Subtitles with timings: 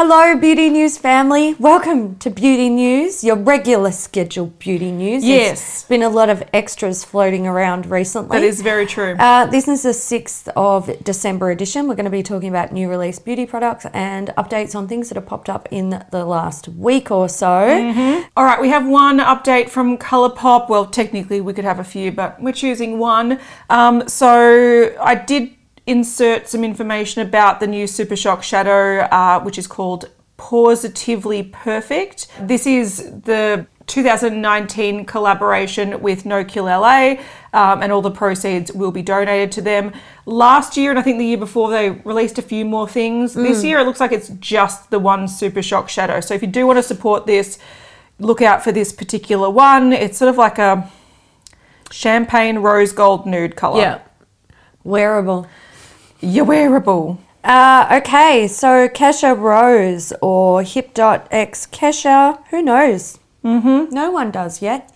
[0.00, 1.54] Hello, Beauty News family.
[1.54, 5.24] Welcome to Beauty News, your regular scheduled beauty news.
[5.24, 5.82] Yes.
[5.82, 8.38] There's been a lot of extras floating around recently.
[8.38, 9.16] That is very true.
[9.18, 11.88] Uh, this is the 6th of December edition.
[11.88, 15.16] We're going to be talking about new release beauty products and updates on things that
[15.16, 18.24] have popped up in the last week or so.
[18.36, 20.68] All right, we have one update from Colourpop.
[20.68, 23.40] Well, technically we could have a few, but we're choosing one.
[23.68, 25.57] Um, so I did
[25.88, 32.28] insert some information about the new Super Shock Shadow, uh, which is called Positively Perfect.
[32.40, 37.14] This is the 2019 collaboration with No Kill LA,
[37.54, 39.92] um, and all the proceeds will be donated to them.
[40.26, 43.32] Last year, and I think the year before, they released a few more things.
[43.32, 46.20] This year, it looks like it's just the one Super Shock Shadow.
[46.20, 47.58] So if you do want to support this,
[48.18, 49.94] look out for this particular one.
[49.94, 50.90] It's sort of like a
[51.90, 53.80] champagne rose gold nude color.
[53.80, 54.00] Yeah.
[54.84, 55.46] Wearable.
[56.20, 57.18] You're wearable.
[57.44, 63.18] Uh, okay, so Kesha Rose or HipDot x Kesha, who knows?
[63.44, 63.94] Mm-hmm.
[63.94, 64.92] No one does yet.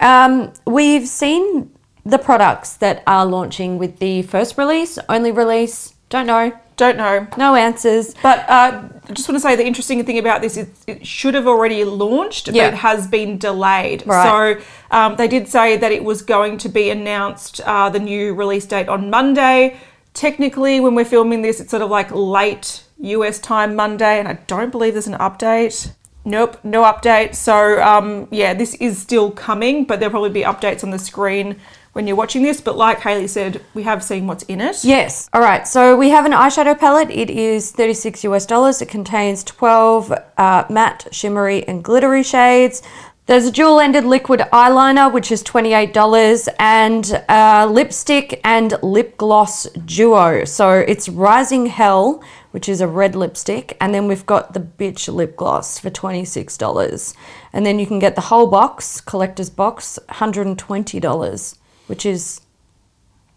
[0.00, 1.70] Um, we've seen
[2.04, 7.26] the products that are launching with the first release, only release, don't know, Don't know.
[7.38, 8.14] no answers.
[8.22, 11.34] But uh, I just want to say the interesting thing about this is it should
[11.34, 12.66] have already launched, Yeah.
[12.66, 14.02] but it has been delayed.
[14.06, 14.58] Right.
[14.58, 18.34] So um, they did say that it was going to be announced uh, the new
[18.34, 19.78] release date on Monday.
[20.14, 24.34] Technically, when we're filming this, it's sort of like late US time Monday, and I
[24.46, 25.92] don't believe there's an update.
[26.24, 27.34] Nope, no update.
[27.34, 31.60] So um, yeah, this is still coming, but there'll probably be updates on the screen
[31.92, 32.60] when you're watching this.
[32.60, 34.84] But like Haley said, we have seen what's in it.
[34.84, 35.28] Yes.
[35.32, 35.66] All right.
[35.66, 37.10] So we have an eyeshadow palette.
[37.10, 38.80] It is 36 US dollars.
[38.80, 42.82] It contains 12 uh, matte, shimmery, and glittery shades.
[43.26, 49.64] There's a dual ended liquid eyeliner, which is $28, and a lipstick and lip gloss
[49.86, 50.44] duo.
[50.44, 55.12] So it's Rising Hell, which is a red lipstick, and then we've got the Bitch
[55.12, 57.14] lip gloss for $26.
[57.54, 62.42] And then you can get the whole box, collector's box, $120, which is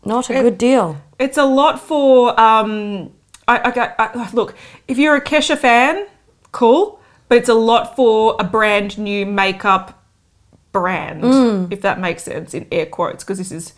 [0.03, 1.01] not a good deal.
[1.17, 2.37] It's a lot for.
[2.37, 3.13] Um,
[3.47, 4.53] I, I, I, look,
[4.89, 6.07] if you're a Kesha fan,
[6.51, 6.99] cool,
[7.29, 10.03] but it's a lot for a brand new makeup
[10.71, 11.71] brand, mm.
[11.71, 13.73] if that makes sense in air quotes, because this is,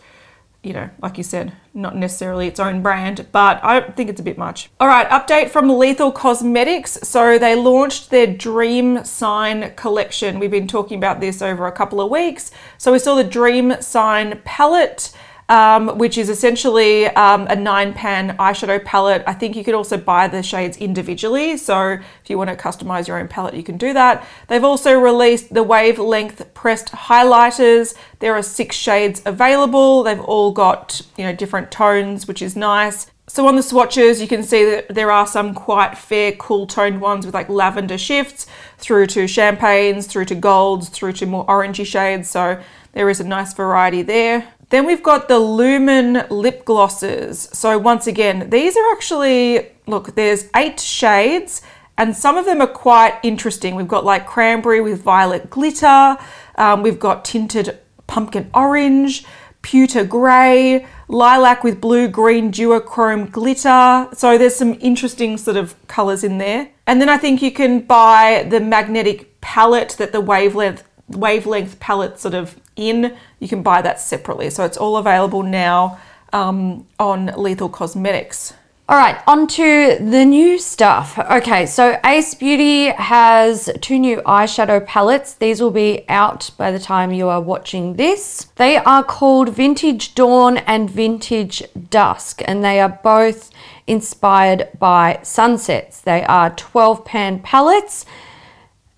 [0.64, 4.24] you know, like you said, not necessarily its own brand, but I think it's a
[4.24, 4.70] bit much.
[4.80, 7.00] All right, update from Lethal Cosmetics.
[7.04, 10.40] So they launched their Dream Sign collection.
[10.40, 12.52] We've been talking about this over a couple of weeks.
[12.78, 15.14] So we saw the Dream Sign palette
[15.50, 19.24] um, which is essentially um, a nine pan eyeshadow palette.
[19.28, 21.58] I think you could also buy the shades individually.
[21.58, 24.26] So if you want to customize your own palette, you can do that.
[24.48, 27.96] They've also released the wavelength pressed highlighters.
[28.20, 30.04] There are six shades available.
[30.04, 33.10] They've all got, you know, different tones, which is nice.
[33.28, 37.00] So on the swatches, you can see that there are some quite fair, cool toned
[37.00, 38.48] ones with like lavender shifts
[38.80, 42.30] through to champagnes, through to golds, through to more orangey shades.
[42.30, 42.60] So
[42.94, 44.52] there is a nice variety there.
[44.70, 47.50] Then we've got the Lumen lip glosses.
[47.54, 51.62] So once again, these are actually, look, there's eight shades
[51.98, 53.76] and some of them are quite interesting.
[53.76, 56.18] We've got like cranberry with violet glitter.
[56.56, 59.26] Um, we've got tinted pumpkin orange,
[59.62, 64.08] pewter grey, lilac with blue green duochrome glitter.
[64.16, 66.70] So there's some interesting sort of colours in there.
[66.88, 72.20] And then I think you can buy the magnetic palette that the wavelength wavelength palette
[72.20, 73.16] sort of in.
[73.40, 74.50] You can buy that separately.
[74.50, 76.00] So it's all available now
[76.34, 78.54] um, on Lethal Cosmetics.
[78.90, 81.20] All right, on to the new stuff.
[81.20, 85.36] Okay, so Ace Beauty has two new eyeshadow palettes.
[85.36, 88.46] These will be out by the time you are watching this.
[88.56, 91.62] They are called Vintage Dawn and Vintage
[91.92, 93.52] Dusk, and they are both
[93.86, 96.02] inspired by sunsets.
[96.02, 98.08] They are 12 pan palettes.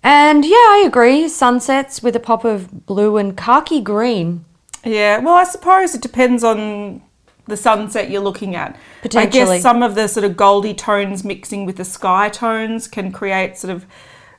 [0.02, 1.28] And yeah, I agree.
[1.28, 4.44] Sunsets with a pop of blue and khaki green.
[4.84, 7.02] Yeah, well, I suppose it depends on
[7.46, 8.76] the sunset you're looking at.
[9.02, 9.42] Potentially.
[9.42, 13.12] I guess some of the sort of goldy tones mixing with the sky tones can
[13.12, 13.86] create sort of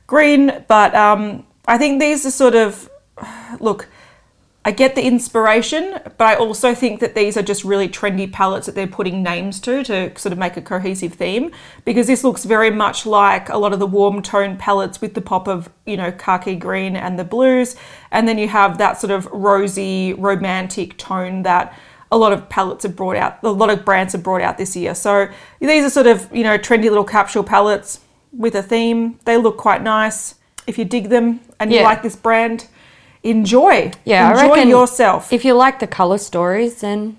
[0.06, 2.90] green, but um, I think these are sort of
[3.60, 3.88] look.
[4.66, 8.64] I get the inspiration, but I also think that these are just really trendy palettes
[8.64, 11.50] that they're putting names to to sort of make a cohesive theme.
[11.84, 15.20] Because this looks very much like a lot of the warm tone palettes with the
[15.20, 17.76] pop of, you know, khaki green and the blues.
[18.10, 21.78] And then you have that sort of rosy, romantic tone that
[22.10, 24.74] a lot of palettes have brought out, a lot of brands have brought out this
[24.74, 24.94] year.
[24.94, 25.28] So
[25.60, 28.00] these are sort of, you know, trendy little capsule palettes
[28.32, 29.18] with a theme.
[29.24, 30.36] They look quite nice.
[30.66, 32.68] If you dig them and you like this brand,
[33.24, 33.90] enjoy.
[34.04, 35.32] Yeah, enjoy I reckon yourself.
[35.32, 37.16] If you like the color stories, then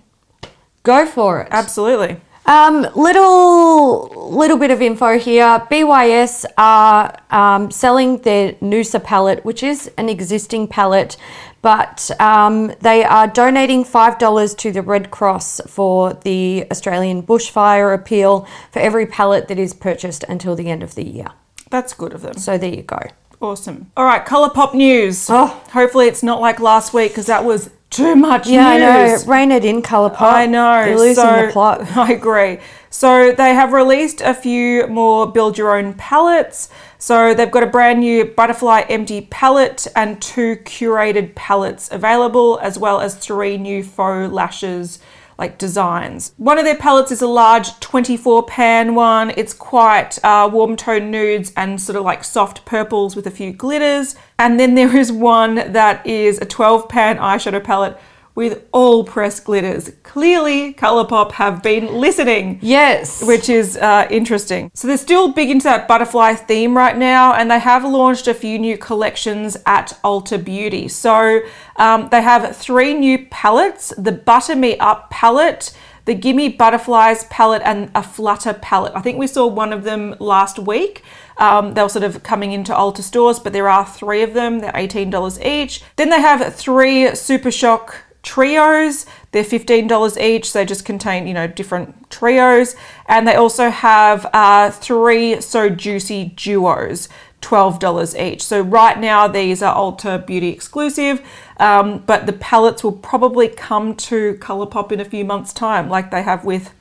[0.84, 1.48] go for it.
[1.52, 2.22] Absolutely.
[2.48, 5.60] Um, little little bit of info here.
[5.72, 11.18] BYS are um, selling their Noosa palette, which is an existing palette,
[11.64, 17.96] but um, they are donating five dollars to the Red Cross for the Australian bushfire
[17.96, 21.30] appeal for every palette that is purchased until the end of the year.
[21.72, 22.38] That's good of them.
[22.38, 23.00] So there you go.
[23.46, 23.92] Awesome.
[23.96, 25.28] All right, Colourpop news.
[25.30, 25.46] Oh.
[25.72, 29.08] Hopefully it's not like last week because that was too much Yeah, I know.
[29.08, 29.28] news.
[29.28, 30.20] Rein it in, Colourpop.
[30.20, 30.84] I know.
[30.84, 31.82] You're losing so, the plot.
[31.96, 32.58] I agree.
[32.90, 36.70] So they have released a few more build your own palettes.
[36.98, 42.80] So they've got a brand new butterfly empty palette and two curated palettes available, as
[42.80, 44.98] well as three new faux lashes
[45.38, 46.34] like designs.
[46.38, 49.32] One of their palettes is a large 24 pan one.
[49.38, 53.52] It's quite uh, warm tone nudes and sort of like soft purples with a few
[53.52, 54.16] glitters.
[54.40, 57.98] And then there is one that is a 12 pan eyeshadow palette
[58.36, 59.92] with all press glitters.
[60.04, 62.60] Clearly, Colourpop have been listening.
[62.62, 63.24] Yes.
[63.26, 64.70] Which is uh, interesting.
[64.74, 68.34] So they're still big into that butterfly theme right now, and they have launched a
[68.34, 70.90] few new collections at Ulta Beauty.
[70.90, 71.40] So
[71.78, 77.62] um, they have three new palettes the Butter Me Up palette, the Gimme Butterflies palette,
[77.64, 78.92] and a Flutter palette.
[78.96, 81.04] I think we saw one of them last week.
[81.38, 84.60] Um, they're sort of coming into Ulta stores, but there are three of them.
[84.60, 85.82] They're $18 each.
[85.96, 89.06] Then they have three Super Shock trios.
[89.32, 90.52] They're $15 each.
[90.52, 92.76] They just contain, you know, different trios.
[93.06, 97.08] And they also have uh, three So Juicy duos,
[97.42, 98.44] $12 each.
[98.44, 101.22] So right now, these are Ulta Beauty exclusive,
[101.58, 106.12] um, but the palettes will probably come to Colourpop in a few months' time, like
[106.12, 106.74] they have with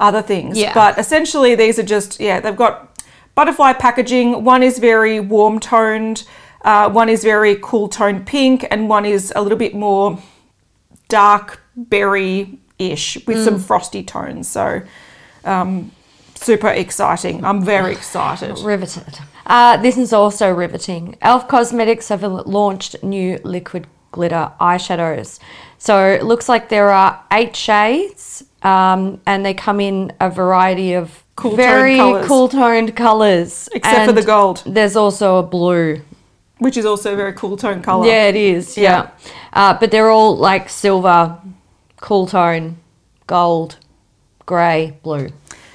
[0.00, 0.58] other things.
[0.58, 0.74] Yeah.
[0.74, 2.98] But essentially, these are just, yeah, they've got
[3.34, 4.42] butterfly packaging.
[4.42, 6.24] One is very warm toned,
[6.62, 10.18] uh, one is very cool toned pink, and one is a little bit more
[11.08, 14.48] dark berry ish with some frosty tones.
[14.48, 14.82] So,
[15.44, 15.92] um,
[16.34, 17.44] super exciting.
[17.44, 18.58] I'm very excited.
[18.58, 19.18] Riveted.
[19.46, 21.16] Uh, this is also riveting.
[21.22, 25.38] Elf Cosmetics have launched new liquid glitter eyeshadows.
[25.78, 30.94] So it looks like there are eight shades, um, and they come in a variety
[30.94, 33.68] of Cool very cool toned colors.
[33.74, 34.62] Except for the gold.
[34.64, 36.00] There's also a blue.
[36.58, 38.06] Which is also a very cool tone color.
[38.06, 38.78] Yeah, it is.
[38.78, 39.10] Yeah,
[39.52, 41.38] Uh, but they're all like silver,
[42.00, 42.78] cool tone,
[43.26, 43.76] gold,
[44.46, 45.28] grey, blue.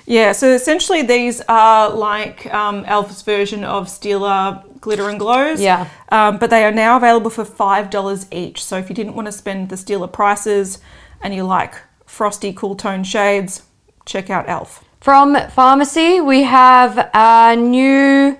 [0.07, 5.61] Yeah, so essentially these are like um, Elf's version of Stila Glitter and Glows.
[5.61, 5.87] Yeah.
[6.09, 8.63] Um, but they are now available for $5 each.
[8.63, 10.79] So if you didn't want to spend the Stila prices
[11.21, 11.75] and you like
[12.07, 13.61] frosty, cool tone shades,
[14.05, 14.83] check out Elf.
[14.99, 18.37] From Farmacy, we have a new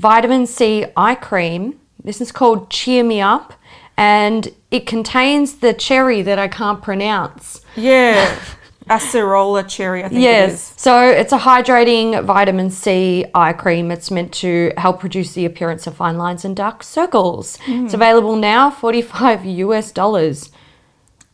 [0.00, 1.78] vitamin C eye cream.
[2.02, 3.54] This is called Cheer Me Up,
[3.96, 7.62] and it contains the cherry that I can't pronounce.
[7.76, 8.38] Yeah.
[8.88, 10.52] Acerola cherry, I think it Yes.
[10.52, 10.74] is.
[10.80, 13.90] So it's a hydrating vitamin C eye cream.
[13.90, 17.58] It's meant to help reduce the appearance of fine lines and dark circles.
[17.66, 17.84] Mm.
[17.84, 20.50] It's available now, 45 US dollars.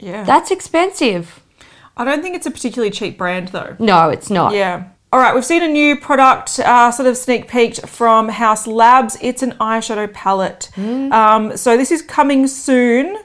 [0.00, 0.24] Yeah.
[0.24, 1.40] That's expensive.
[1.96, 3.76] I don't think it's a particularly cheap brand though.
[3.78, 4.52] No, it's not.
[4.52, 4.88] Yeah.
[5.14, 9.16] All right, we've seen a new product uh, sort of sneak peeked from Haus Labs.
[9.20, 10.76] It's an eyeshadow palette.
[10.76, 13.18] Um, so this is coming soon,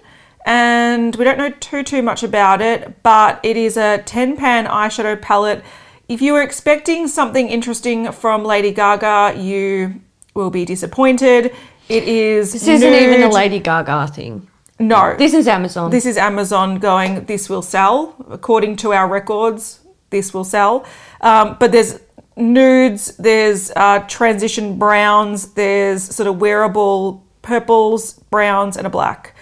[0.45, 4.67] and we don't know too too much about it, but it is a 10 pan
[4.67, 5.63] eyeshadow palette.
[6.07, 9.99] If you were expecting something interesting from Lady Gaga, you
[10.35, 11.55] will be disappointed.
[11.87, 14.47] It is This isn't even a Lady Gaga thing.
[14.77, 15.89] No, This is Amazon.
[15.89, 18.15] this is Amazon going, this will sell.
[18.29, 19.79] According to our records,
[20.09, 20.85] this will sell.
[21.21, 21.99] Um, but there's
[22.35, 29.35] nudes, there's uh, transition browns, there's sort of wearable purples, browns, and a black.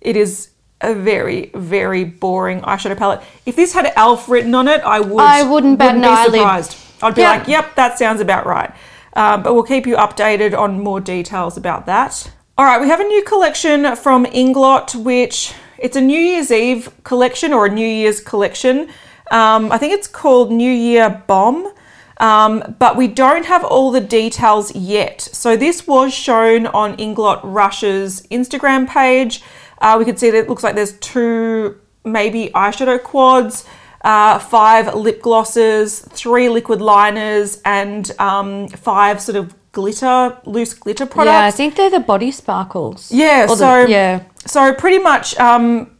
[0.00, 3.22] It is a very, very boring eyeshadow palette.
[3.46, 5.20] If this had Elf written on it, I would.
[5.22, 6.32] I wouldn't bat an be eyelid.
[6.34, 6.76] surprised.
[7.02, 7.30] I'd be Yeah.
[7.30, 8.70] like, yep, that sounds about right.
[9.14, 12.30] Um, but we'll keep you updated on more details about that.
[12.58, 16.90] All right, we have a new collection from Inglot, which it's a New Year's Eve
[17.04, 18.88] collection or a New Year's collection.
[19.30, 21.72] Um, I think it's called New Year Bomb,
[22.18, 25.20] um, but we don't have all the details yet.
[25.22, 29.42] So this was shown on Inglot Russia's Instagram page.
[29.80, 33.64] Uh, we can see that it looks like there's two maybe eyeshadow quads,
[34.02, 41.06] uh, five lip glosses, three liquid liners, and um, five sort of glitter, loose glitter
[41.06, 41.32] products.
[41.32, 43.10] yeah, I think they're the body sparkles.
[43.10, 44.22] Yeah, Or the- so yeah.
[44.46, 45.90] so pretty much um,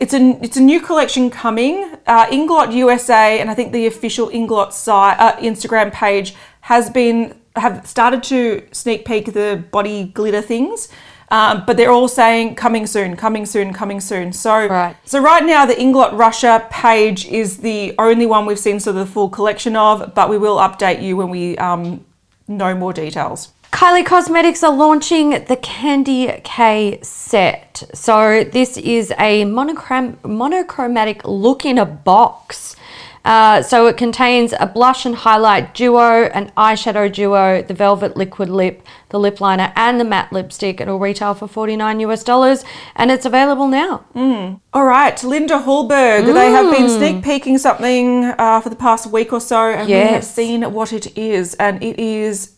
[0.00, 1.96] it's a it's a new collection coming.
[2.06, 7.34] Uh, Inglot USA and I think the official Inglot site uh, Instagram page has been
[7.56, 10.88] have started to sneak peek the body glitter things.
[11.30, 14.34] Um, but they're all saying coming soon, coming soon, coming soon.
[14.34, 14.94] So, Right.
[15.06, 19.06] so right now the Inglot Russia page is the only one we've seen sort of
[19.06, 22.04] the full collection of, but we will update you when we um,
[22.48, 23.48] know more details.
[23.72, 27.82] Kylie Cosmetics are launching the Candy K set.
[27.94, 32.76] So this is a monochrom- monochromatic look in a box.
[33.24, 38.48] Uh, so it contains a blush and highlight duo, an eyeshadow duo, the velvet liquid
[38.50, 40.80] lip, the lip liner, and the matte lipstick.
[40.80, 42.64] It'll retail for 49 US dollars
[42.96, 44.04] and it's available now.
[44.74, 46.26] All right, Linda Hallberg.
[46.34, 46.98] They have been Mm.
[46.98, 50.92] sneak peeking something uh, for the past week or so, and we have seen what
[50.92, 52.51] it is, and it is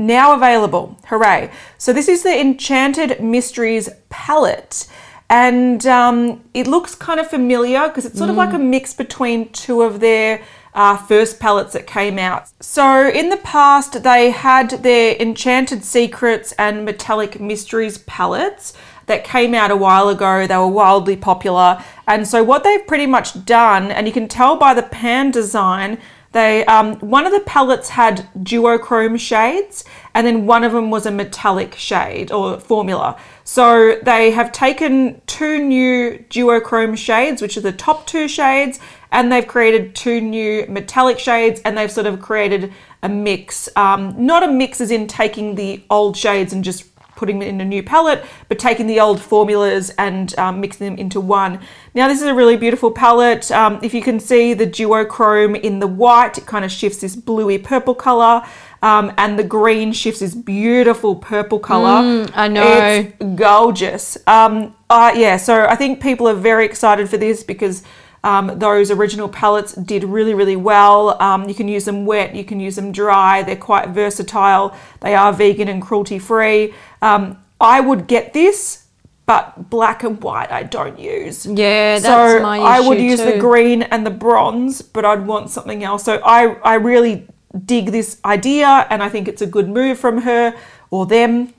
[0.00, 0.98] now available.
[1.06, 1.50] Hooray!
[1.78, 4.88] So this is the Enchanted Mysteries palette,
[5.28, 9.50] and um, it looks kind of familiar because it's sort of like a mix between
[9.52, 10.42] two of their
[10.74, 12.48] uh, first palettes that came out.
[12.60, 18.74] So in the past, they had their Enchanted Secrets and Metallic Mysteries palettes
[19.06, 20.46] that came out a while ago.
[20.46, 21.82] They were wildly popular.
[22.06, 25.98] And so what they've pretty much done, and you can tell by the pan design,
[26.32, 29.84] they um, one of the palettes had duochrome shades,
[30.14, 33.18] and then one of them was a metallic shade or formula.
[33.42, 38.78] So they have taken two new duochrome shades, which are the top two shades,
[39.10, 42.72] and they've created two new metallic shades, and they've sort of created
[43.02, 43.68] a mix.
[43.74, 46.89] Um, not a mix as in taking the old shades and just
[47.20, 50.98] putting them in a new palette, but taking the old formulas and um, mixing them
[50.98, 51.60] into one.
[51.94, 53.52] Now, this is a really beautiful palette.
[53.52, 57.14] Um, if you can see the duochrome in the white, it kind of shifts this
[57.14, 58.42] bluey purple color.
[58.82, 62.26] Um, and the green shifts this beautiful purple color.
[62.34, 62.64] I know.
[62.64, 64.16] It's gorgeous.
[64.26, 67.82] Um, uh, yeah, so I think people are very excited for this because
[68.22, 71.20] um, those original palettes did really, really well.
[71.22, 73.42] Um, you can use them wet, you can use them dry.
[73.42, 74.76] They're quite versatile.
[75.00, 76.74] They are vegan and cruelty free.
[77.00, 78.86] Um, I would get this,
[79.26, 81.46] but black and white I don't use.
[81.46, 85.26] Yeah, that's so my issue I would use the green and the bronze, but I'd
[85.26, 86.04] want something else.
[86.04, 87.26] So I, I really
[87.64, 90.54] dig this idea, and I think it's a good move from her
[90.90, 91.54] or them.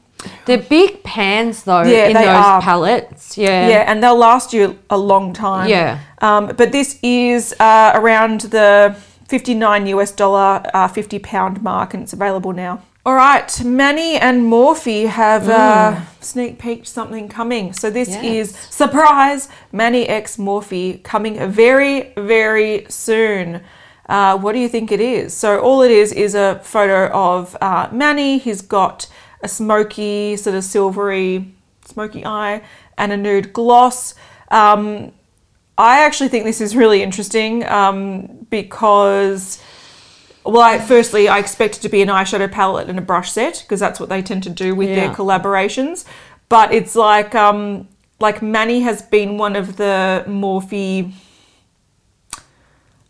[0.45, 2.61] They're big pans though Yeah, in they those are.
[2.61, 3.37] palettes.
[3.37, 3.67] Yeah.
[3.69, 5.69] Yeah, and they'll last you a long time.
[5.69, 5.99] Yeah.
[6.21, 8.95] Um, but this is uh, around the
[9.27, 12.81] 59 US dollar, uh, 50 pound mark, and it's available now.
[13.03, 17.73] All right, Manny and Morphe have uh, sneak peeked something coming.
[17.73, 18.23] So this Yes.
[18.23, 23.61] is surprise Manny X Morphe coming very, very soon.
[24.07, 25.33] Uh, what do you think it is?
[25.33, 28.37] So all it is is a photo of uh, Manny.
[28.37, 29.07] He's got
[29.43, 31.53] a smoky, sort of silvery,
[31.85, 32.61] smoky eye
[32.97, 34.15] and a nude gloss.
[34.49, 35.11] Um,
[35.77, 39.61] I actually think this is really interesting um, because,
[40.45, 43.63] well, I, firstly, I expect it to be an eyeshadow palette and a brush set
[43.63, 46.05] because that's what they tend to do with their collaborations.
[46.49, 47.87] But it's like, um,
[48.19, 51.11] like Manny has been one of the Morphe.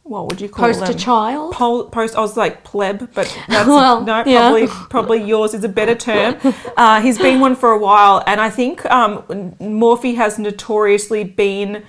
[0.03, 0.97] What would you call Poster them?
[0.97, 1.53] child?
[1.53, 2.15] Pol- post.
[2.15, 4.23] I was like pleb, but that's Well, no.
[4.25, 4.49] yeah.
[4.49, 6.35] Probably, probably yours is a better term.
[6.77, 9.21] Uh, he's been one for a while, and I think um,
[9.59, 11.83] Morphe has notoriously been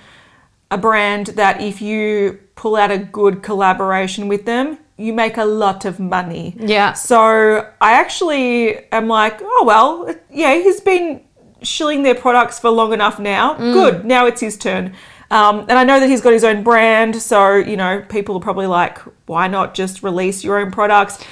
[0.69, 5.45] a brand that if you pull out a good collaboration with them, you make a
[5.45, 6.55] lot of money.
[6.59, 6.93] Yeah.
[6.93, 11.21] So I actually am like, oh well, yeah, he's been
[11.63, 13.55] shilling their products for long enough now.
[13.55, 13.73] Mm.
[13.73, 14.05] Good.
[14.05, 14.93] Now it's his turn.
[15.33, 18.39] Um, and I know that he's got his own brand, so you know people are
[18.39, 21.23] probably like, why not just release your own products?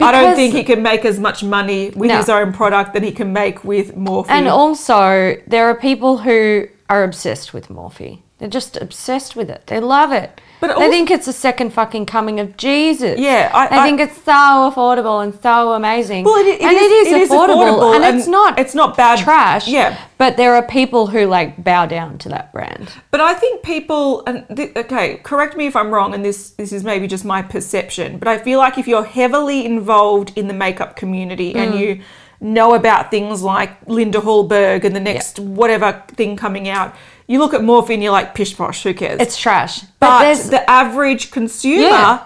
[0.00, 2.16] I don't think he can make as much money with No.
[2.16, 4.30] his own product than he can make with Morphe.
[4.30, 8.22] And also, there are people who are obsessed with Morphe.
[8.40, 9.66] They're just obsessed with it.
[9.66, 10.40] They love it.
[10.60, 13.18] But they also- think it's the second fucking coming of Jesus.
[13.18, 16.24] Yeah, I- they I- think it's so affordable and so amazing.
[16.24, 18.58] Well, it- it and is- it is, it is affordable, affordable and, and it's not
[18.58, 19.68] it's not bad- trash.
[19.68, 19.96] yeah.
[20.16, 22.90] but there are people who like bow down to that brand.
[23.10, 26.72] But I think people, and th- okay, correct me if I'm wrong, and this this
[26.72, 30.54] is maybe just my perception, but I feel like if you're heavily involved in the
[30.54, 31.78] makeup community and mm.
[31.78, 32.00] you
[32.42, 36.94] know about things like Linda Hallberg and the next whatever thing coming out,
[37.30, 39.20] you look at Morphe, you're like, pish posh, who cares?
[39.20, 39.82] It's trash.
[40.00, 42.18] But, but the average consumer Yeah.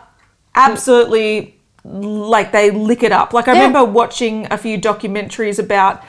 [0.54, 3.32] absolutely like they lick it up.
[3.34, 3.58] Like I Yeah.
[3.66, 6.02] remember watching a few documentaries about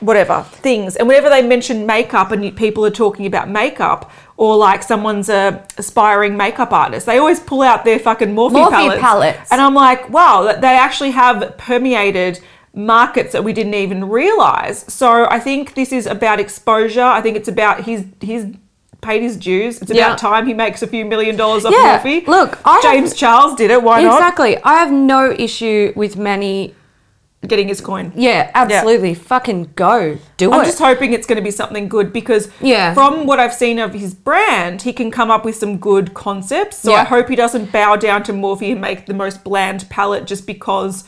[0.00, 4.10] whatever things, and whenever they mention makeup and people are talking about makeup.
[4.36, 8.70] Or like someone's a aspiring makeup artist, they always pull out their fucking Morphe, Morphe
[8.70, 9.00] palettes.
[9.00, 9.52] palettes.
[9.52, 12.40] and I'm like, wow, that they actually have permeated
[12.74, 14.84] markets that we didn't even realize.
[14.92, 17.02] So I think this is about exposure.
[17.02, 18.46] I think it's about he's he's
[19.00, 19.80] paid his dues.
[19.82, 20.16] It's about Yeah.
[20.16, 22.26] time he makes a few million dollars off Yeah, Morphe.
[22.26, 23.82] look, I have- James Charles did it.
[23.82, 24.14] Why not?
[24.14, 24.56] Exactly.
[24.64, 26.74] I have no issue with Manny
[27.46, 28.10] getting his coin.
[28.16, 29.12] Yeah, absolutely.
[29.12, 30.16] Fucking go.
[30.38, 30.56] Do it.
[30.56, 32.94] I'm just hoping it's going to be something good because Yeah.
[32.94, 36.78] from what I've seen of his brand, he can come up with some good concepts.
[36.78, 37.02] So Yeah.
[37.02, 40.46] I hope he doesn't bow down to Morphe and make the most bland palette just
[40.46, 41.04] because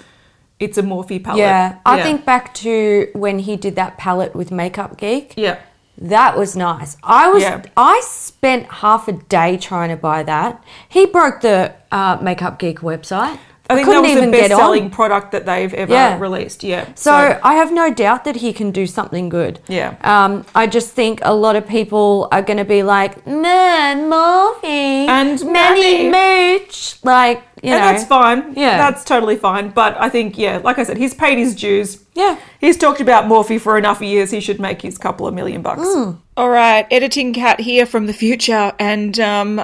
[0.58, 1.40] it's a Morphe palette.
[1.40, 1.78] yeah.
[1.84, 5.34] I think back to when he did that palette with Makeup Geek.
[5.36, 5.58] Yeah.
[5.98, 6.96] That was nice.
[7.02, 7.62] I was Yeah.
[7.76, 10.62] I spent half a day trying to buy that.
[10.88, 13.38] He broke the uh, Makeup Geek website.
[13.68, 16.18] I think that couldn't was even the best selling product that they've ever Yeah.
[16.20, 16.62] released.
[16.62, 16.87] Yeah.
[16.94, 19.58] So, I have no doubt that he can do something good.
[19.68, 19.94] Yeah.
[20.02, 24.64] Um, I just think a lot of people are going to be like, man, Morphe
[25.08, 27.92] And Manny Manny." Mooch, like you and know.
[27.92, 28.52] that's fine.
[28.56, 28.76] Yeah.
[28.76, 29.70] That's totally fine.
[29.70, 32.04] But I think, yeah, like I said, he's paid his dues.
[32.14, 32.37] Yeah.
[32.61, 34.30] He's talked about Morphe for enough years.
[34.30, 35.82] He should make his couple of million bucks.
[35.82, 36.18] Mm.
[36.38, 39.62] All right, editing cat here from the future, and um,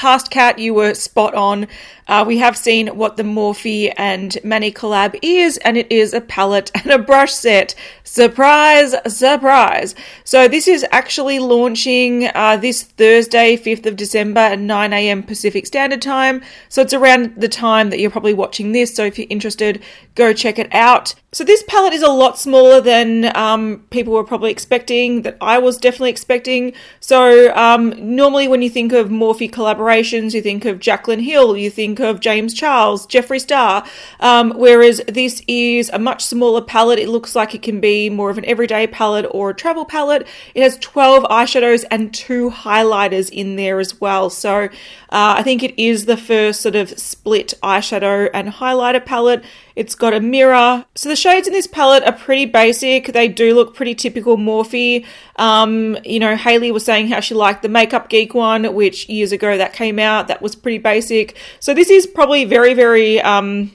[0.00, 1.68] past cat, you were spot on.
[2.08, 6.22] Uh, we have seen what the Morphe and Manny collab is, and it is a
[6.22, 7.74] palette and a brush set.
[8.02, 9.94] Surprise, surprise.
[10.24, 15.22] So this is actually launching uh, this Thursday, 5th of December at 9 a.m.
[15.22, 16.42] Pacific Standard Time.
[16.70, 18.94] So it's around the time that you're probably watching this.
[18.94, 19.82] So if you're interested,
[20.14, 21.14] go check it out.
[21.32, 25.58] So this palette is a lot smaller than um, people were probably expecting, that I
[25.58, 26.72] was definitely expecting.
[26.98, 31.70] So um, normally when you think of Morphe collaborations, you think of Jaclyn Hill, you
[31.70, 33.86] think of James Charles, Jeffree Star,
[34.18, 36.98] um, whereas this is a much smaller palette.
[36.98, 40.26] It looks like it can be more of an everyday palette or a travel palette.
[40.56, 44.30] It has 12 eyeshadows and two highlighters in there as well.
[44.30, 44.68] So uh,
[45.10, 49.44] I think it is the first sort of split eyeshadow and highlighter palette.
[49.76, 50.84] It's got a mirror.
[50.94, 53.12] So the shades in this palette are pretty basic.
[53.12, 55.04] They do look pretty typical Morphe.
[55.36, 59.32] Um, you know, Haley was saying how she liked the Makeup Geek one, which years
[59.32, 60.28] ago that came out.
[60.28, 61.36] That was pretty basic.
[61.60, 63.72] So this is probably very, very um,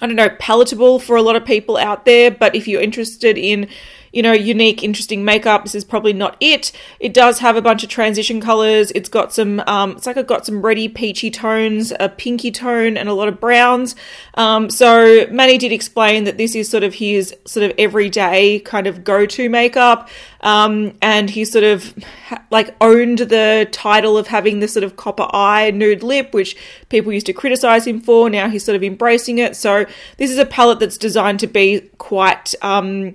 [0.00, 2.30] I don't know, palatable for a lot of people out there.
[2.30, 3.68] But if you're interested in,
[4.12, 6.72] you know, unique, interesting makeup, this is probably not it.
[6.98, 8.90] It does have a bunch of transition colors.
[8.94, 12.96] It's got some, um, it's like I've got some reddy, peachy tones, a pinky tone,
[12.96, 13.94] and a lot of browns.
[14.34, 18.86] Um, so Manny did explain that this is sort of his sort of everyday kind
[18.86, 20.08] of go-to makeup.
[20.42, 21.94] Um, and he sort of
[22.28, 26.56] ha- like owned the title of having this sort of copper eye nude lip, which
[26.88, 28.30] people used to criticize him for.
[28.30, 29.54] Now he's sort of embracing it.
[29.54, 29.84] So
[30.16, 33.14] this is a palette that's designed to be quite, um,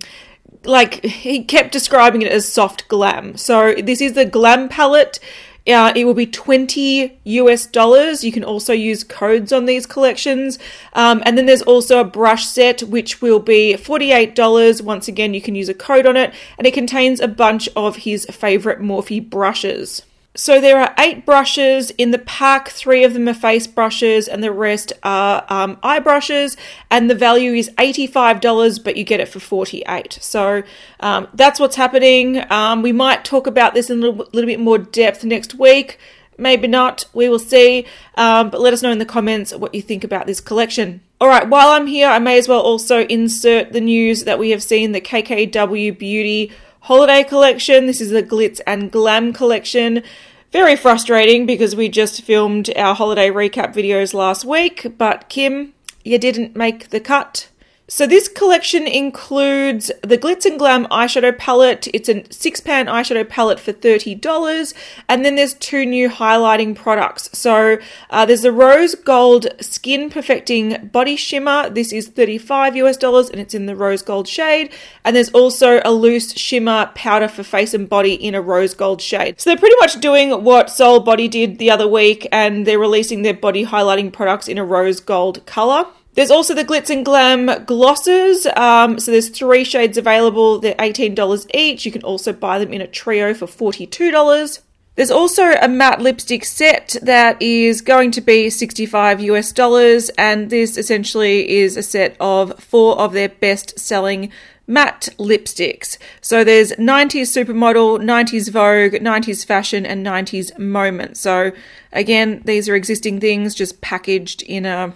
[0.65, 3.37] like he kept describing it as soft glam.
[3.37, 5.19] So this is the glam palette.
[5.67, 8.23] Uh, it will be 20 US dollars.
[8.23, 10.59] You can also use codes on these collections.
[10.93, 14.81] Um, and then there's also a brush set, which will be $48.
[14.83, 17.97] Once again, you can use a code on it, and it contains a bunch of
[17.97, 20.03] his favorite Morphe brushes.
[20.37, 22.69] So there are eight brushes in the pack.
[22.69, 26.57] Three of them are face brushes, and the rest are um, eye brushes.
[26.91, 30.17] And the value is eighty-five dollars, but you get it for forty-eight.
[30.21, 30.63] So
[30.99, 32.43] um, that's what's happening.
[32.51, 35.99] Um, we might talk about this in a little, little bit more depth next week.
[36.37, 37.05] Maybe not.
[37.13, 37.85] We will see.
[38.15, 40.99] Um, but let us know in the comments what you think about this collection.
[41.21, 44.49] All right, while I'm here, I may as well also insert the news that we
[44.49, 46.51] have seen the KKW Beauty
[46.85, 47.87] holiday collection.
[47.87, 50.03] This is the Glitz and Glam collection.
[50.51, 56.19] Very frustrating because we just filmed our holiday recap videos last week, but Kim, you
[56.19, 57.49] didn't make the cut.
[57.87, 61.87] So this collection includes the Glitz and Glam eyeshadow palette.
[61.93, 64.73] It's a six pan eyeshadow palette for $30.
[65.07, 67.29] And then there's two new highlighting products.
[67.37, 67.77] So
[68.09, 71.69] uh, there's the Rose Gold Skin Perfecting Body Shimmer.
[71.69, 74.73] This is 35 US dollars and it's in the rose gold shade.
[75.03, 78.99] And there's also a loose shimmer powder for face and body in a rose gold
[78.99, 79.39] shade.
[79.39, 83.21] So they're pretty much doing what Soul Body did the other week and they're releasing
[83.21, 85.85] their body highlighting products in a rose gold color.
[86.15, 88.47] There's also the Glitz and Glam glosses.
[88.55, 90.59] Um, so there's three shades available.
[90.59, 91.85] They're $18 each.
[91.85, 94.59] You can also buy them in a trio for $42.
[94.95, 100.49] There's also a matte lipstick set that is going to be 65 US dollars, and
[100.49, 104.31] this essentially is a set of four of their best selling
[104.67, 105.97] matte lipsticks.
[106.21, 111.17] So there's 90s supermodel, 90s Vogue, 90s fashion, and 90s moment.
[111.17, 111.51] So
[111.91, 114.93] again, these are existing things just packaged in a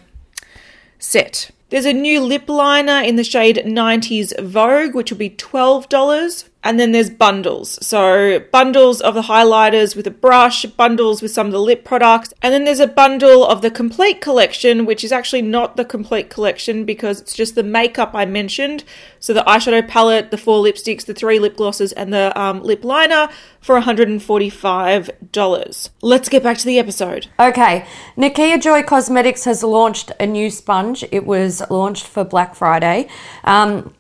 [0.99, 1.51] set.
[1.69, 6.48] There's a new lip liner in the shade 90s Vogue, which will be $12.
[6.61, 7.79] And then there's bundles.
[7.85, 12.33] So, bundles of the highlighters with a brush, bundles with some of the lip products.
[12.41, 16.29] And then there's a bundle of the complete collection, which is actually not the complete
[16.29, 18.83] collection because it's just the makeup I mentioned.
[19.21, 22.83] So, the eyeshadow palette, the four lipsticks, the three lip glosses, and the um, lip
[22.83, 23.29] liner
[23.61, 25.89] for $145.
[26.01, 27.27] Let's get back to the episode.
[27.39, 27.85] Okay,
[28.17, 31.05] Nikia Joy Cosmetics has launched a new sponge.
[31.09, 33.07] It was launched for Black Friday.
[33.45, 33.93] Um,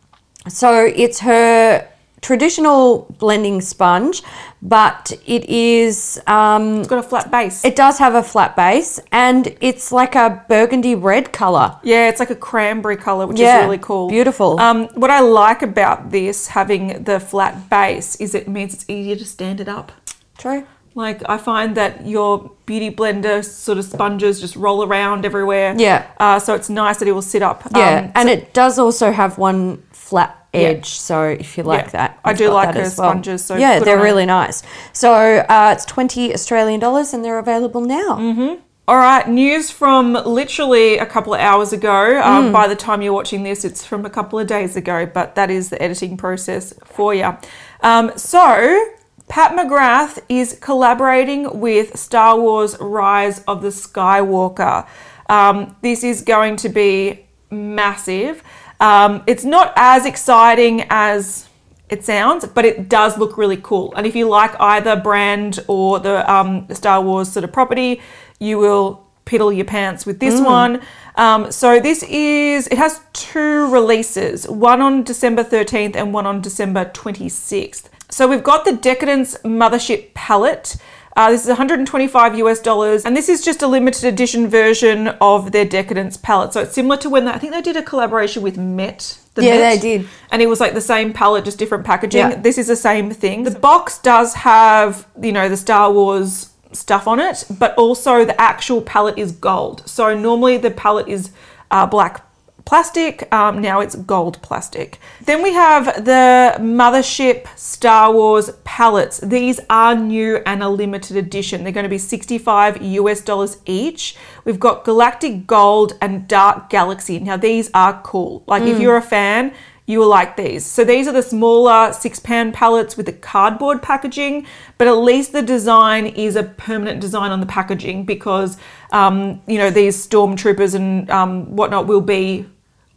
[0.47, 1.89] so it's her
[2.21, 4.21] traditional blending sponge,
[4.61, 6.19] but it is.
[6.27, 7.63] Um, It's got a flat base.
[7.65, 11.75] it does have a flat base, and it's like a burgundy red color.
[11.83, 14.09] Yeah, it's like a cranberry color, which Yeah, is really cool.
[14.09, 14.59] beautiful.
[14.59, 19.15] Um, what I like about this having the flat base is it means it's easier
[19.15, 19.91] to stand it up.
[20.37, 20.63] True.
[20.95, 25.75] Like I find that your beauty blender sort of sponges just roll around everywhere.
[25.77, 26.05] Yeah.
[26.19, 27.63] Uh, so it's nice that it will sit up.
[27.75, 30.89] Yeah, Um, and so- it does also have one flat edge.
[30.89, 33.11] So if you like that, I do got like that her as well.
[33.11, 34.63] sponges, so yeah, they're on really nice.
[34.93, 38.17] So uh, it's twenty Australian dollars, and they're available now.
[38.17, 38.61] Mm-hmm.
[38.87, 42.19] All right, news from literally a couple of hours ago.
[42.23, 45.35] Um, by the time you're watching this, it's from a couple of days ago, but
[45.35, 47.37] that is the editing process for you.
[47.81, 48.83] Um, so,
[49.27, 54.87] Pat McGrath is collaborating with Star Wars Rise of the Skywalker.
[55.29, 58.41] Um, this is going to be massive.
[58.79, 61.47] Um, it's not as exciting as
[61.89, 63.93] it sounds, but it does look really cool.
[63.95, 68.01] And if you like either brand or the, um, Star Wars sort of property,
[68.39, 70.81] you will piddle your pants with this one.
[71.15, 76.41] Um, so this is it has two releases, one on December 13th and one on
[76.41, 77.89] December 26th.
[78.09, 80.77] So we've got the Decadence Mothership palette.
[81.19, 85.51] Uh, this is 125 US dollars, and this is just a limited edition version of
[85.51, 86.53] their Decadence palette.
[86.53, 89.17] So it's similar to when they, I think they did a collaboration with Met.
[89.33, 90.07] the Yeah, Met, they did.
[90.31, 92.21] and it was like the same palette, just different packaging.
[92.21, 92.35] Yeah.
[92.35, 93.43] This is the same thing.
[93.43, 98.39] The box does have, you know, the Star Wars stuff on it, but also the
[98.39, 99.83] actual palette is gold.
[99.89, 101.31] So normally the palette is
[101.69, 102.23] uh, black
[102.69, 103.27] plastic.
[103.33, 104.99] Um, now it's gold plastic.
[105.25, 109.19] Then we have the Mothership Star Wars palettes.
[109.21, 111.63] These are new and a limited edition.
[111.63, 114.15] They're going to be 65 US dollars each.
[114.45, 117.17] We've got Galactic Gold and Dark Galaxy.
[117.17, 118.43] Now these are cool.
[118.45, 119.51] Like if you're a fan,
[119.87, 120.63] you will like these.
[120.63, 124.45] So these are the smaller six pan palettes with the cardboard packaging,
[124.77, 128.57] but at least the design is a permanent design on the packaging because,
[128.91, 132.45] um, you know, these stormtroopers and um, whatnot will be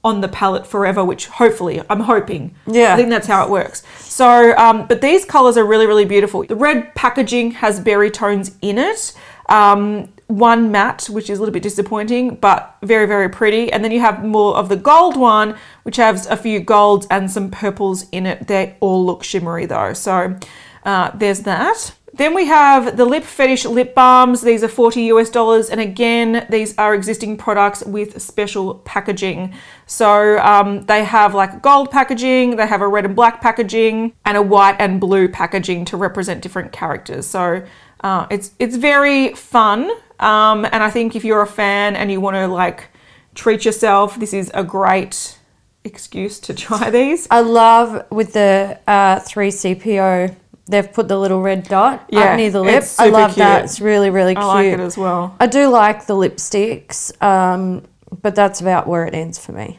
[0.04, 2.54] on the palette forever, which hopefully, I'm hoping.
[2.66, 2.94] Yeah.
[2.94, 3.82] I think that's how it works.
[3.98, 6.42] So, um, but these colors are really, really beautiful.
[6.42, 9.14] The red packaging has berry tones in it.
[9.48, 13.70] Um, one matte, which is a little bit disappointing, but very, very pretty.
[13.70, 17.30] And then you have more of the gold one, which has a few golds and
[17.30, 18.48] some purples in it.
[18.48, 19.92] They all look shimmery though.
[19.92, 20.38] So
[20.84, 21.94] uh, there's that.
[22.14, 24.42] Then we have the Lip Fetish lip balms.
[24.42, 25.70] These are 40 US dollars.
[25.70, 29.54] And again, these are existing products with special packaging.
[29.86, 34.36] So um, they have like gold packaging, they have a red and black packaging, and
[34.36, 37.26] a white and blue packaging to represent different characters.
[37.26, 37.64] So
[38.02, 39.90] uh, it's it's very fun.
[40.20, 42.88] Um, and I think if you're a fan and you want to like
[43.34, 45.38] treat yourself, this is a great
[45.84, 47.26] excuse to try these.
[47.30, 50.36] I love with the uh, 3CPO,
[50.72, 52.84] they've put the little red dot Yeah, up near the lip.
[52.98, 53.64] I love that.
[53.64, 54.44] It's really, really cute.
[54.44, 55.36] I like it as well.
[55.38, 57.84] I do like the lipsticks, um,
[58.22, 59.78] but that's about where it ends for me.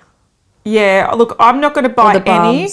[0.63, 2.67] Yeah, look, I'm not going to buy any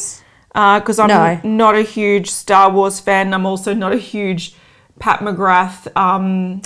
[0.53, 1.41] because I'm No.
[1.43, 3.35] not a huge Star Wars fan.
[3.35, 4.55] I'm also not a huge
[4.99, 6.63] Pat McGrath um,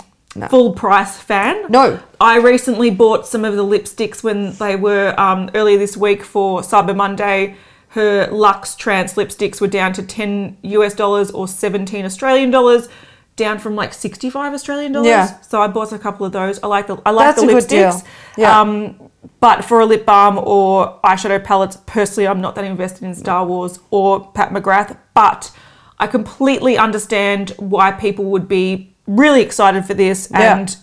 [0.50, 1.66] full price fan.
[1.70, 2.00] No.
[2.20, 6.60] I recently bought some of the lipsticks when they were um, earlier this week for
[6.60, 7.56] Cyber Monday.
[7.94, 12.88] Her LuxeTrance lipsticks were down to 10 US dollars or 17 Australian dollars,
[13.36, 15.08] down from like 65 Australian dollars.
[15.08, 15.40] Yeah.
[15.42, 16.60] So I bought a couple of those.
[16.62, 17.90] I like the I like That's the a good deal.
[17.92, 18.04] lipsticks.
[18.36, 18.60] Yeah.
[18.60, 23.14] Um, but for a lip balm or eyeshadow palettes, personally, I'm not that invested in
[23.14, 24.96] Star Wars or Pat McGrath.
[25.14, 25.50] But
[25.98, 30.58] I completely understand why people would be really excited for this Yeah.
[30.58, 30.76] and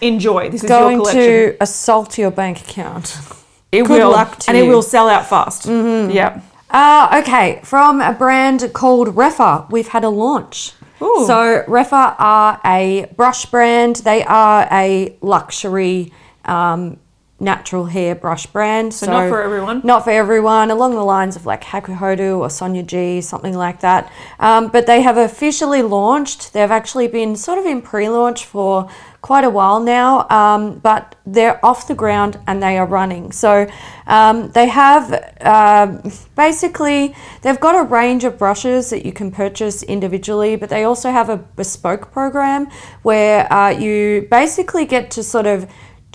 [0.00, 0.50] enjoy.
[0.50, 1.22] This is your Going collection.
[1.22, 3.16] to assault your bank account.
[3.72, 4.70] it good will, luck to and it you.
[4.70, 5.66] will sell out fast.
[5.66, 6.10] Mm-hmm.
[6.10, 6.40] Yeah.
[6.70, 10.72] Uh, okay, from a brand called Rephr, we've had a launch.
[11.00, 11.24] Ooh.
[11.26, 13.96] So Rephr are a brush brand.
[13.96, 16.12] They are a luxury
[16.44, 16.98] um,
[17.40, 18.92] natural hair brush brand.
[18.92, 19.80] So, not for everyone.
[19.84, 24.10] Not for everyone, along the lines of like Hakuhodo or Sonia G, something like that.
[24.40, 26.52] Um, but they have officially launched.
[26.52, 31.16] They've actually been sort of in pre launch for quite a while now, um, but
[31.26, 33.32] they're off the ground and they are running.
[33.32, 33.68] So
[34.06, 35.98] um, they have uh,
[36.36, 41.10] basically they've got a range of brushes that you can purchase individually, but they also
[41.10, 42.68] have a bespoke program
[43.02, 45.68] where uh, you basically get to sort of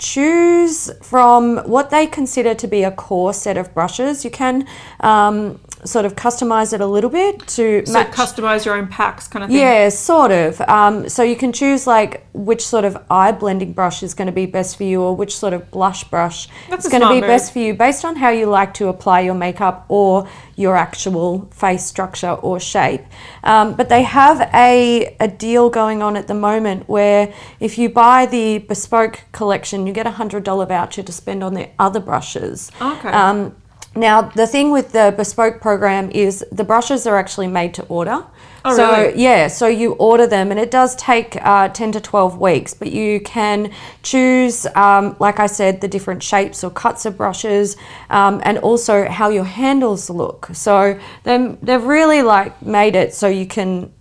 [0.04, 4.24] choose from what they consider to be a core set of brushes.
[4.24, 4.66] You can
[5.00, 8.12] um, sort of customize it a little bit to So match.
[8.12, 9.58] customize your own packs kind of thing.
[9.58, 10.60] Yeah, sort of.
[10.62, 14.32] Um, so you can choose like which sort of eye blending brush is going to
[14.32, 17.20] be best for you, or which sort of blush brush That's is going to be
[17.20, 17.28] move.
[17.28, 21.48] best for you, based on how you like to apply your makeup or your actual
[21.52, 23.02] face structure or shape.
[23.42, 27.88] Um, but they have a a deal going on at the moment where if you
[27.88, 32.00] buy the bespoke collection, you get a hundred dollar voucher to spend on the other
[32.00, 32.70] brushes.
[32.80, 33.08] Okay.
[33.08, 33.56] Um,
[33.96, 38.24] now, the thing with the bespoke program is the brushes are actually made to order.
[38.64, 39.22] Oh, so, really?
[39.22, 42.90] yeah, so you order them and it does take uh, 10 to 12 weeks, but
[42.90, 43.70] you can
[44.02, 47.76] choose, um, like I said, the different shapes or cuts of brushes
[48.10, 50.48] um, and also how your handles look.
[50.52, 53.92] So, they've really like made it so you can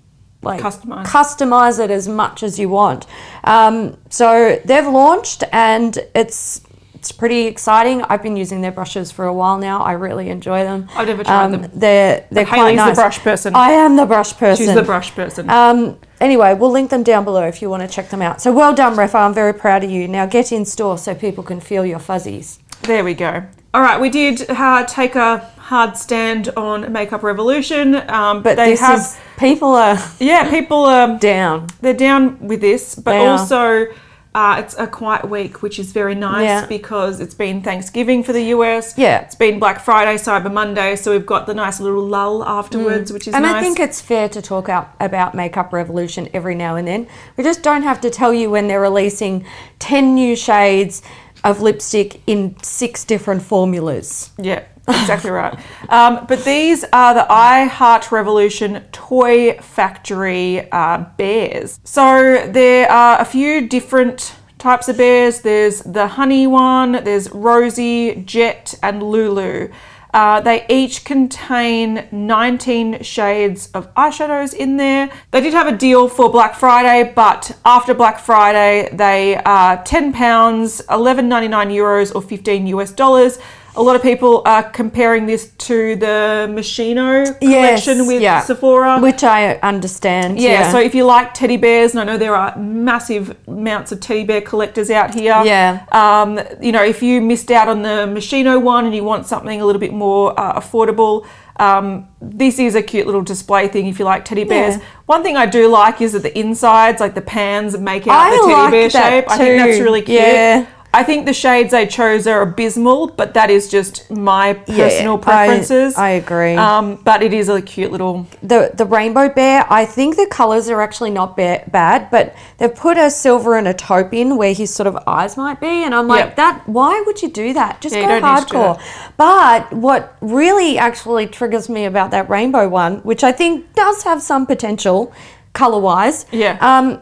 [0.42, 1.06] like Customize.
[1.06, 3.06] customize it as much as you want.
[3.44, 6.62] Um, so they've launched and it's
[7.04, 8.02] it's pretty exciting.
[8.04, 9.82] I've been using their brushes for a while now.
[9.84, 10.88] I really enjoy them.
[10.96, 11.70] I've never tried them.
[11.74, 13.54] They're they're quite Hayley's the brush person.
[13.54, 14.68] I am the brush person.
[14.68, 15.50] She's the brush person.
[15.50, 18.42] Um, anyway, we'll link them down below if you want to check them out.
[18.42, 19.16] So well done, Rephr.
[19.16, 20.08] I'm very proud of you.
[20.08, 22.60] Now get in store so people can feel your fuzzies.
[22.84, 23.44] There we go.
[23.74, 28.78] All right, we did uh, take a hard stand on Makeup Revolution, um, But they
[28.78, 31.68] have, is people are yeah, people are down.
[31.82, 33.28] they're down with this, but are.
[33.28, 33.88] also
[34.36, 36.65] uh, it's a quiet week, which is very nice Yeah.
[36.65, 38.98] because it's been Thanksgiving for the US.
[38.98, 39.19] Yeah.
[39.19, 43.28] it's been Black Friday, Cyber Monday, so we've got the nice little lull afterwards, which
[43.28, 43.38] is Mm.
[43.38, 43.56] And nice.
[43.56, 47.08] I think it's fair to talk out about Makeup Revolution every now and then.
[47.38, 49.46] We just don't have to tell you when they're releasing
[49.80, 51.02] 10 new shades
[51.43, 54.32] of lipstick in six different formulas.
[54.38, 55.58] Yeah, exactly right.
[55.89, 61.80] Um, but these are the I Heart Revolution Toy Factory uh, bears.
[61.84, 65.41] So there are a few different types of bears.
[65.41, 69.69] There's the honey one, there's Rosie, Jet, and Lulu.
[70.13, 75.10] Uh, they each contain 19 shades of eyeshadows in there.
[75.32, 80.13] They did have a deal for Black Friday, but after Black Friday, they are 10
[80.13, 83.39] pounds, 11.99 euros, or 15 US dollars.
[83.76, 88.42] A lot of people are comparing this to the Moschino collection with yeah.
[88.42, 89.00] Sephora.
[89.00, 90.40] Which I understand.
[90.40, 94.00] yeah, so if you like teddy bears, and I know there are massive amounts of
[94.00, 95.42] teddy bear collectors out here.
[95.44, 95.86] Yeah.
[95.92, 99.60] Um, you know, if you missed out on the Moschino one and you want something
[99.60, 101.26] a little bit more uh, affordable,
[101.58, 104.78] um, this is a cute little display thing if you like teddy bears.
[104.78, 104.86] Yeah.
[105.06, 108.32] One thing I do like is that the insides, like the pans, make out I
[108.32, 109.32] the teddy like bear that shape.
[109.32, 109.84] I think that's too.
[109.84, 110.22] really cute.
[110.22, 110.68] Yeah.
[110.96, 115.22] I think the shades they chose are abysmal, but that is just my personal I-
[115.22, 115.96] preferences.
[115.98, 116.56] I agree.
[116.56, 118.28] Um, but it is a cute little.
[118.44, 122.74] the the rainbow bear, I think the colors are actually not ba- bad, but they've
[122.76, 125.96] put a silver and a taupe in where his sort of eyes might be, and
[125.96, 126.36] I'm like, Yep.
[126.36, 126.62] that.
[126.68, 127.82] Why would you do that?
[127.82, 128.80] Just Yeah, go don't need to do hardcore.
[129.18, 134.22] But what really actually triggers me about that rainbow one, which I think does have
[134.22, 135.12] some potential,
[135.54, 136.58] color wise, Yeah.
[136.62, 137.00] um,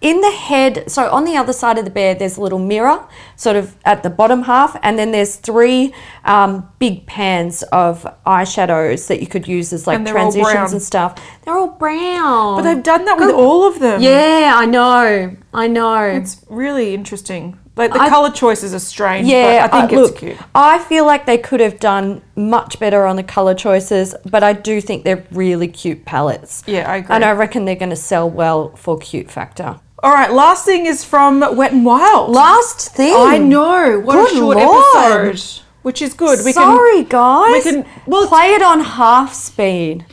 [0.00, 3.04] in the head, so on the other side of the bear, there's a little mirror,
[3.34, 5.92] sort of at the bottom half, and then there's three
[6.24, 10.72] um, big pans of eyeshadows that you could use as like And they're all transitions
[10.72, 11.20] and stuff.
[11.42, 12.56] They're all brown.
[12.56, 14.00] But they've done that with all of them.
[14.00, 16.02] yeah, I know, I know.
[16.02, 17.58] It's really interesting.
[17.74, 20.36] Like the I- color choices are strange, yeah, but I think it's look, cute.
[20.54, 24.52] I feel like they could have done much better on the color choices, but I
[24.52, 26.64] do think they're really cute palettes.
[26.66, 27.14] Yeah, I agree.
[27.14, 29.78] And I reckon they're going to sell well for cute factor.
[30.02, 32.30] All right, last thing is from Wet and Wild.
[32.30, 33.14] Last thing.
[33.16, 33.98] I know.
[34.00, 35.26] What Good a short Lord.
[35.36, 35.62] episode.
[35.82, 36.38] Which is good.
[36.44, 37.64] We Sorry, can guys.
[37.64, 40.06] we can- well, play it on half speed.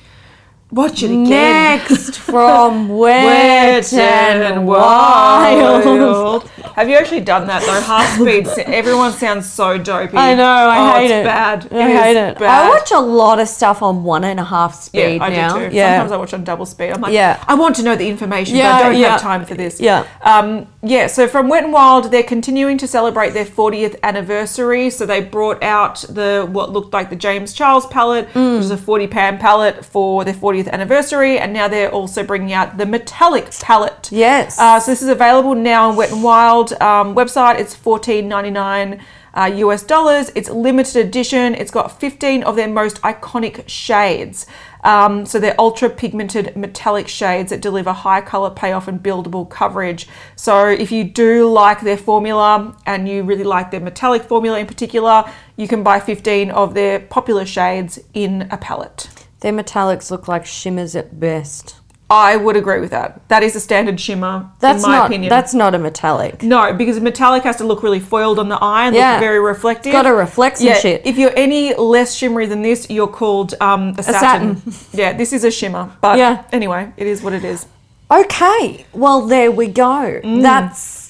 [0.71, 1.29] watch it again.
[1.29, 6.49] Next from Wet and Wild.
[6.75, 7.79] Have you actually done that though?
[7.81, 8.47] Half speed.
[8.67, 10.17] Everyone sounds so dopey.
[10.17, 10.43] I know.
[10.43, 11.23] I oh, hate it's it.
[11.23, 11.67] Bad.
[11.73, 12.37] I is hate it.
[12.39, 12.65] Bad.
[12.65, 15.57] I watch a lot of stuff on one and a half speed Yeah, I now.
[15.57, 15.75] do too.
[15.75, 15.95] Yeah.
[15.99, 16.91] Sometimes I watch on double speed.
[16.91, 17.41] I'm like, Yeah.
[17.47, 19.09] I want to know the information, Yeah, but I don't yeah.
[19.11, 19.79] have time for this.
[19.79, 20.05] Yeah.
[20.21, 24.89] Um, yeah, so from Wet and Wild, they're continuing to celebrate their 40th anniversary.
[24.89, 28.55] So they brought out the what looked like the James Charles palette, Mm.
[28.55, 32.51] which is a 40 pan palette for their 40th anniversary, and now they're also bringing
[32.53, 34.09] out the metallic palette.
[34.11, 34.59] Yes.
[34.59, 36.64] Uh, so this is available now on Wet and Wild.
[36.73, 39.01] Um, website, it's fourteen ninety nine
[39.35, 40.31] uh, US dollars.
[40.33, 41.55] It's limited edition.
[41.55, 44.47] It's got 15 of their most iconic shades.
[44.83, 50.07] Um, so they're ultra pigmented metallic shades that deliver high color payoff and buildable coverage.
[50.35, 54.67] So if you do like their formula and you really like their metallic formula in
[54.67, 55.25] particular,
[55.57, 59.09] you can buy 15 of their popular shades in a palette.
[59.41, 61.75] Their metallics look like shimmers at best.
[62.09, 63.27] I would agree with that.
[63.29, 65.29] That is a standard shimmer, That's in my not opinion.
[65.29, 66.43] that's not a metallic.
[66.43, 69.13] No, because metallic has to look really foiled on the eye and Yeah.
[69.13, 69.91] look very reflective.
[69.91, 71.01] Gotta reflect some yeah, shit.
[71.03, 74.57] If you're any less shimmery than this, you're called um, a, satin.
[74.71, 74.87] satin.
[74.99, 75.91] yeah, this is a shimmer.
[75.99, 76.43] But Yeah.
[76.51, 77.65] anyway, it is what it is.
[78.11, 80.21] Okay, well there we go.
[80.23, 80.43] Mm.
[80.43, 81.04] That's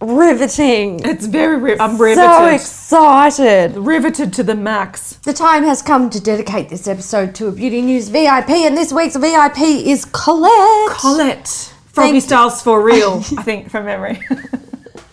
[0.00, 1.00] riveting.
[1.04, 2.24] It's very, ri- I'm riveted.
[2.24, 3.76] So excited.
[3.76, 5.14] riveted to the max.
[5.24, 8.92] The time has come to dedicate this episode to a Beauty News VIP, and this
[8.92, 10.90] week's VIP is Colette.
[10.90, 11.72] Colette.
[11.86, 14.20] Froggy Thank- Styles for real, I think, from memory.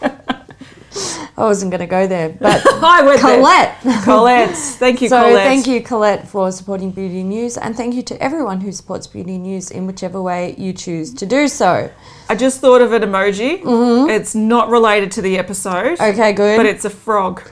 [1.37, 3.37] I wasn't going to go there, but I went there.
[3.37, 4.03] Colette.
[4.03, 4.55] Colette.
[4.57, 5.45] Thank you, So Colette.
[5.45, 9.37] thank you, Colette, for supporting Beauty News, and thank you to everyone who supports Beauty
[9.37, 11.91] News in whichever way you choose to do so.
[12.27, 13.61] I just thought of an emoji.
[14.09, 15.99] It's not related to the episode.
[15.99, 16.19] Mm-hmm.
[16.19, 16.57] Okay, good.
[16.57, 17.41] But it's a frog.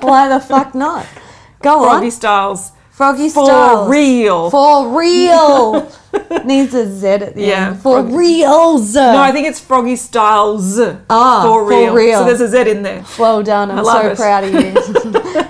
[0.00, 1.06] Why the fuck not?
[1.60, 2.10] Go Froggy on.
[2.10, 2.72] Styles.
[3.00, 3.88] Froggy For Styles.
[3.88, 4.50] real.
[4.50, 5.90] For real.
[6.44, 7.80] Needs a Z at the Yeah, end.
[7.80, 8.94] For Froggy- reals.
[8.94, 10.78] No, I think it's Froggy Styles.
[11.08, 11.94] Ah, for for real.
[11.94, 12.18] real.
[12.18, 13.02] So there's a Z in there.
[13.18, 13.70] Well done.
[13.70, 14.16] I'm love so it.
[14.18, 14.72] proud of you.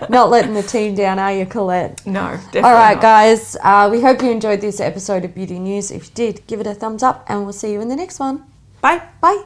[0.08, 2.06] not letting the team down, are you, Colette?
[2.06, 2.60] No, definitely.
[2.60, 3.02] All right, not.
[3.02, 3.56] guys.
[3.64, 5.90] Uh, we hope you enjoyed this episode of Beauty News.
[5.90, 8.20] If you did, give it a thumbs up, and we'll see you in the next
[8.20, 8.44] one.
[8.80, 9.02] Bye.
[9.20, 9.42] Bye.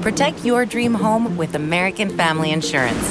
[0.00, 3.10] Protect your dream home with American Family Insurance.